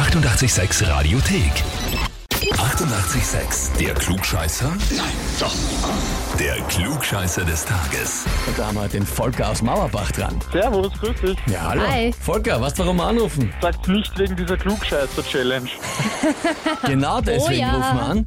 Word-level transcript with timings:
886 0.00 0.88
Radiothek. 0.88 1.52
88,6. 2.52 3.76
Der 3.78 3.92
Klugscheißer? 3.92 4.70
Nein, 4.96 5.12
doch. 5.38 5.54
Der 6.38 6.54
Klugscheißer 6.68 7.44
des 7.44 7.66
Tages. 7.66 8.24
Und 8.46 8.58
da 8.58 8.68
haben 8.68 8.76
wir 8.76 8.88
den 8.88 9.04
Volker 9.04 9.50
aus 9.50 9.60
Mauerbach 9.60 10.10
dran. 10.12 10.38
Servus, 10.50 10.90
grüß 11.00 11.20
dich. 11.20 11.38
Ja, 11.52 11.68
hallo. 11.68 11.82
Hi. 11.86 12.14
Volker, 12.18 12.58
was 12.62 12.78
warum 12.78 12.98
anrufen? 12.98 13.52
Sagt's 13.60 13.88
nicht 13.88 14.18
wegen 14.18 14.36
dieser 14.36 14.56
Klugscheißer-Challenge. 14.56 15.68
Genau 16.86 17.20
deswegen 17.26 17.60
ja. 17.60 17.74
rufen 17.74 17.96
wir 17.98 18.02
an. 18.02 18.26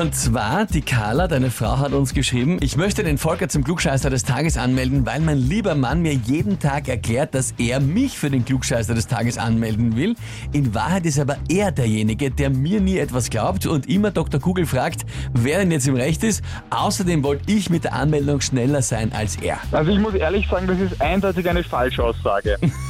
Und 0.00 0.12
zwar, 0.12 0.66
die 0.66 0.80
Carla, 0.80 1.28
deine 1.28 1.52
Frau, 1.52 1.78
hat 1.78 1.92
uns 1.92 2.14
geschrieben, 2.14 2.58
ich 2.60 2.76
möchte 2.76 3.04
den 3.04 3.16
Volker 3.16 3.48
zum 3.48 3.62
Klugscheißer 3.62 4.10
des 4.10 4.24
Tages 4.24 4.56
anmelden, 4.56 5.06
weil 5.06 5.20
mein 5.20 5.38
lieber 5.38 5.76
Mann 5.76 6.02
mir 6.02 6.14
jeden 6.14 6.58
Tag 6.58 6.88
erklärt, 6.88 7.32
dass 7.32 7.54
er 7.58 7.78
mich 7.78 8.18
für 8.18 8.28
den 8.28 8.44
Klugscheißer 8.44 8.92
des 8.94 9.06
Tages 9.06 9.38
anmelden 9.38 9.94
will. 9.94 10.16
In 10.52 10.74
Wahrheit 10.74 11.06
ist 11.06 11.20
aber 11.20 11.36
er 11.48 11.70
derjenige, 11.70 12.32
der 12.32 12.50
mir 12.50 12.80
nie 12.80 12.98
etwas 12.98 13.30
glaubt 13.30 13.66
und 13.66 13.88
immer 13.88 14.10
Dr. 14.10 14.40
Kugel 14.40 14.66
fragt, 14.66 15.06
wer 15.32 15.58
denn 15.60 15.70
jetzt 15.70 15.86
im 15.86 15.94
Recht 15.94 16.24
ist. 16.24 16.42
Außerdem 16.70 17.22
wollte 17.22 17.52
ich 17.52 17.70
mit 17.70 17.84
der 17.84 17.92
Anmeldung 17.92 18.40
schneller 18.40 18.82
sein 18.82 19.12
als 19.12 19.36
er. 19.36 19.58
Also 19.70 19.92
ich 19.92 20.00
muss 20.00 20.14
ehrlich 20.14 20.48
sagen, 20.48 20.66
das 20.66 20.80
ist 20.80 21.00
eindeutig 21.00 21.48
eine 21.48 21.62
Falschaussage. 21.62 22.58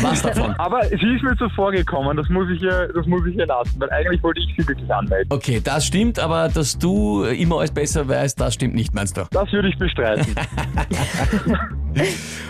Was 0.00 0.22
davon? 0.22 0.54
Aber 0.58 0.84
sie 0.84 0.94
ist 0.94 1.22
mir 1.22 1.34
so 1.38 1.48
vorgekommen, 1.50 2.16
das 2.16 2.28
muss 2.28 2.48
ich 2.50 2.62
ihr, 2.62 2.88
das 2.94 3.06
muss 3.06 3.26
ich 3.26 3.36
ihr 3.36 3.46
lassen, 3.46 3.80
weil 3.80 3.90
eigentlich 3.90 4.22
wollte 4.22 4.40
ich 4.40 4.54
sie 4.56 4.66
wirklich 4.68 4.92
anmelden. 4.92 5.32
Okay, 5.32 5.60
das 5.62 5.86
stimmt, 5.86 6.18
aber 6.18 6.48
dass 6.48 6.78
du 6.78 7.24
immer 7.24 7.58
alles 7.58 7.70
besser 7.70 8.06
weißt, 8.08 8.40
das 8.40 8.54
stimmt 8.54 8.74
nicht, 8.74 8.94
meinst 8.94 9.16
du? 9.16 9.22
Das 9.30 9.50
würde 9.52 9.68
ich 9.68 9.78
bestreiten. 9.78 10.34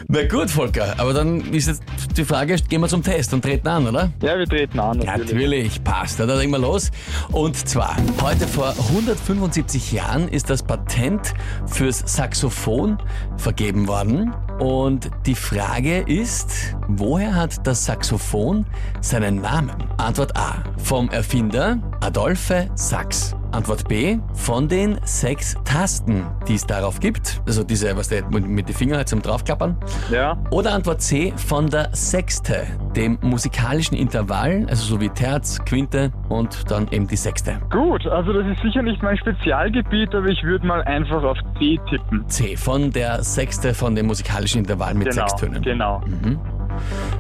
Na 0.09 0.27
gut, 0.27 0.51
Volker, 0.51 0.95
aber 0.98 1.14
dann 1.14 1.41
ist 1.52 1.69
jetzt 1.69 1.82
die 2.16 2.24
Frage, 2.24 2.56
gehen 2.69 2.80
wir 2.80 2.88
zum 2.88 3.02
Test 3.02 3.32
und 3.32 3.42
treten 3.42 3.66
an, 3.68 3.87
oder? 3.87 4.10
ja, 4.23 4.38
wir 4.38 4.46
treten 4.46 4.78
an. 4.78 4.98
Natürlich. 4.98 5.32
Natürlich, 5.32 5.84
passt. 5.84 6.18
Ja, 6.18 6.27
dann 6.27 6.38
legen 6.38 6.51
wir 6.52 6.59
los. 6.59 6.91
Und 7.30 7.56
zwar, 7.56 7.96
heute 8.20 8.46
vor 8.46 8.74
175 8.88 9.93
Jahren 9.93 10.29
ist 10.29 10.51
das 10.51 10.63
Patent 10.63 11.35
fürs 11.66 12.02
Saxophon 12.04 12.98
vergeben 13.37 13.88
worden. 13.88 14.35
Und 14.59 15.10
die 15.26 15.35
Frage 15.35 16.01
ist, 16.01 16.74
woher 16.88 17.35
hat 17.35 17.66
das 17.66 17.85
Saxophon 17.85 18.66
seinen 19.01 19.40
Namen? 19.40 19.73
Antwort 19.96 20.37
A, 20.37 20.63
vom 20.76 21.09
Erfinder 21.10 21.79
Adolphe 22.01 22.68
Sax. 22.74 23.35
Antwort 23.52 23.86
B, 23.88 24.18
von 24.34 24.68
den 24.68 24.98
sechs 25.04 25.56
Tasten, 25.64 26.26
die 26.48 26.54
es 26.54 26.66
darauf 26.66 27.00
gibt. 27.00 27.40
Also 27.46 27.64
diese, 27.64 27.96
was 27.96 28.08
der 28.08 28.24
mit 28.30 28.68
den 28.68 28.74
Fingern 28.74 28.96
halt 28.98 29.08
zum 29.08 29.22
draufklappern. 29.22 29.76
Ja, 30.10 30.36
Oder 30.50 30.72
Antwort 30.72 31.00
C 31.02 31.32
von 31.36 31.68
der 31.68 31.95
Sexte, 31.95 32.66
dem 32.96 33.18
musikalischen 33.23 33.96
Intervall, 33.96 34.66
also 34.68 34.84
so 34.84 35.00
wie 35.00 35.08
Terz, 35.08 35.58
Quinte 35.64 36.12
und 36.28 36.70
dann 36.70 36.88
eben 36.90 37.06
die 37.06 37.16
Sechste. 37.16 37.58
gut, 37.70 38.06
also 38.06 38.32
das 38.32 38.46
ist 38.46 38.62
sicher 38.62 38.82
nicht 38.82 39.02
mein 39.02 39.16
Spezialgebiet, 39.18 40.14
aber 40.14 40.26
ich 40.26 40.42
würde 40.42 40.66
mal 40.66 40.82
einfach 40.82 41.23
auf 41.23 41.36
C 41.58 41.78
tippen. 41.88 42.28
C 42.28 42.56
von 42.56 42.90
der 42.90 43.23
Sechste 43.23 43.74
von 43.74 43.95
dem 43.95 44.06
musikalischen 44.06 44.60
Intervall 44.60 44.95
mit 44.95 45.10
Genau, 45.10 45.26
sechs 45.28 45.40
Tönen. 45.40 45.62
genau. 45.62 46.00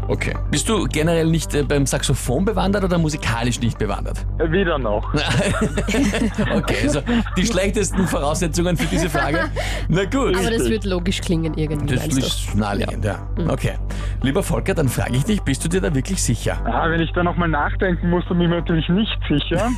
Okay. 0.08 0.34
Bist 0.50 0.68
du 0.68 0.84
generell 0.84 1.26
nicht 1.26 1.54
äh, 1.54 1.62
beim 1.62 1.86
Saxophon 1.86 2.44
bewandert 2.44 2.84
oder 2.84 2.98
musikalisch 2.98 3.60
nicht 3.60 3.78
bewandert? 3.78 4.26
Weder 4.38 4.78
noch. 4.78 5.12
Okay, 6.54 6.76
also 6.82 7.00
die 7.36 7.46
schlechtesten 7.46 8.06
Voraussetzungen 8.06 8.76
für 8.76 8.86
diese 8.86 9.08
Frage. 9.08 9.50
Na 9.88 10.04
gut. 10.04 10.36
Aber 10.36 10.50
das 10.50 10.68
wird 10.68 10.84
logisch 10.84 11.20
klingen 11.20 11.54
irgendwie, 11.54 11.94
Das 11.94 12.06
ist 12.06 12.54
naheliegend, 12.54 13.04
ja. 13.04 13.26
Okay. 13.48 13.74
Lieber 14.22 14.42
Volker, 14.42 14.74
dann 14.74 14.88
frage 14.88 15.16
ich 15.16 15.24
dich, 15.24 15.40
bist 15.42 15.64
du 15.64 15.68
dir 15.68 15.80
da 15.80 15.94
wirklich 15.94 16.22
sicher? 16.22 16.58
Ah, 16.64 16.88
wenn 16.90 17.00
ich 17.00 17.12
da 17.12 17.22
nochmal 17.22 17.48
nachdenken 17.48 18.10
muss, 18.10 18.24
dann 18.28 18.38
bin 18.38 18.46
ich 18.46 18.50
mir 18.50 18.60
natürlich 18.60 18.88
nicht 18.88 19.18
sicher. 19.28 19.70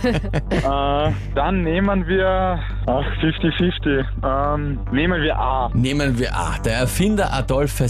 äh, 1.08 1.12
dann 1.34 1.62
nehmen 1.62 2.06
wir, 2.06 2.60
ach, 2.86 3.06
50-50. 3.22 4.04
Ähm, 4.24 4.80
nehmen 4.92 5.22
wir 5.22 5.38
A. 5.38 5.70
Nehmen 5.74 6.18
wir 6.18 6.34
A, 6.36 6.58
der 6.58 6.74
Erfinder 6.74 7.32
Adolphe 7.32 7.88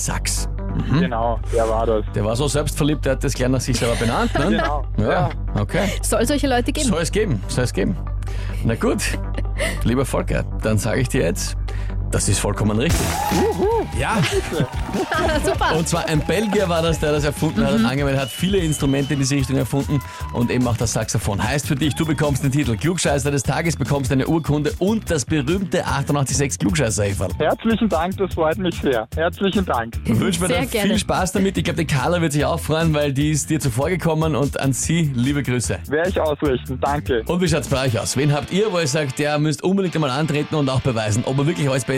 Sax. 0.87 1.01
Genau, 1.01 1.41
der 1.53 1.69
war 1.69 1.87
das. 1.87 2.05
Der 2.15 2.25
war 2.25 2.37
so 2.37 2.49
selbstverliebt, 2.49 3.05
der 3.05 3.13
hat 3.13 3.25
das 3.25 3.35
gleich 3.35 3.49
nach 3.49 3.61
sich 3.61 3.79
selber 3.79 3.97
benannt, 3.97 4.35
ne? 4.39 4.47
Genau. 4.51 4.85
Ja, 4.99 5.31
okay. 5.59 5.89
Soll 6.03 6.25
solche 6.27 6.47
Leute 6.49 6.73
geben? 6.73 6.89
Soll 6.89 7.03
es 7.03 7.13
geben, 7.13 7.43
soll 7.49 7.65
es 7.65 7.73
geben. 7.73 7.97
Na 8.65 8.75
gut, 8.75 8.99
lieber 9.85 10.05
Volker, 10.05 10.45
dann 10.63 10.79
sage 10.79 11.01
ich 11.01 11.09
dir 11.09 11.23
jetzt, 11.23 11.57
das 12.11 12.29
ist 12.29 12.39
vollkommen 12.39 12.79
richtig. 12.79 13.01
Ja, 13.99 14.19
Super. 15.45 15.77
und 15.77 15.89
zwar 15.89 16.07
ein 16.07 16.21
Belgier 16.21 16.69
war 16.69 16.83
das, 16.83 17.01
der 17.01 17.13
das 17.13 17.25
erfunden 17.25 17.65
hat 17.67 17.75
und 17.75 17.85
angewendet 17.85 18.21
hat, 18.23 18.29
viele 18.31 18.59
Instrumente 18.59 19.15
in 19.15 19.21
diese 19.21 19.35
Richtung 19.35 19.57
erfunden 19.57 20.01
und 20.33 20.51
eben 20.51 20.67
auch 20.67 20.77
das 20.77 20.93
Saxophon. 20.93 21.43
Heißt 21.43 21.67
für 21.67 21.75
dich, 21.75 21.95
du 21.95 22.07
bekommst 22.07 22.43
den 22.45 22.53
Titel 22.53 22.77
Klugscheißer 22.77 23.31
des 23.31 23.43
Tages, 23.43 23.77
bekommst 23.77 24.11
eine 24.13 24.27
Urkunde 24.27 24.73
und 24.79 25.11
das 25.11 25.25
berühmte 25.25 25.85
886 25.87 26.59
klugscheißer 26.59 27.05
-Häferl. 27.05 27.31
Herzlichen 27.39 27.89
Dank, 27.89 28.17
das 28.17 28.33
freut 28.35 28.59
mich 28.59 28.75
sehr. 28.81 29.07
Herzlichen 29.15 29.65
Dank. 29.67 29.95
Ich 30.05 30.19
wünsche 30.19 30.41
mir 30.41 30.47
Sehr 30.49 30.61
dann 30.61 30.71
gerne. 30.71 30.89
viel 30.91 30.99
Spaß 30.99 31.33
damit. 31.33 31.59
Ich 31.59 31.65
glaube, 31.65 31.85
die 31.85 31.87
Carla 31.87 32.21
wird 32.21 32.33
sich 32.33 32.45
auch 32.45 32.61
freuen, 32.61 32.95
weil 32.95 33.13
die 33.13 33.31
ist 33.33 33.51
dir 33.51 33.61
zuvor 33.61 33.91
gekommen 33.91 34.35
und 34.37 34.59
an 34.61 34.73
sie 34.73 35.11
liebe 35.15 35.43
Grüße. 35.43 35.79
Werde 35.89 36.09
ich 36.11 36.21
ausrichten. 36.21 36.79
Danke. 36.81 37.23
Und 37.27 37.41
wie 37.41 37.49
schaut's 37.49 37.69
bei 37.69 37.87
euch 37.87 37.99
aus? 37.99 38.17
Wen 38.17 38.33
habt 38.33 38.53
ihr, 38.53 38.73
wo 38.73 38.79
ihr 38.79 38.87
sagt, 38.87 39.19
der 39.19 39.39
müsst 39.39 39.63
unbedingt 39.63 39.95
einmal 39.95 40.11
antreten 40.11 40.55
und 40.55 40.69
auch 40.71 40.81
beweisen, 40.81 41.25
ob 41.27 41.37
er 41.39 41.47
wirklich 41.47 41.69
alles 41.69 41.85
besser 41.85 41.98